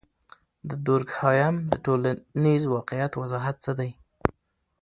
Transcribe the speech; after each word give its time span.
د 0.69 0.71
دورکهايم 0.87 1.55
د 1.71 1.73
ټولنیز 1.85 2.61
واقعیت 2.73 3.13
وضاحت 3.21 3.55
څه 3.65 3.71
دی؟ 3.79 3.91